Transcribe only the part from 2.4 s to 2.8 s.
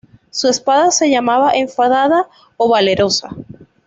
o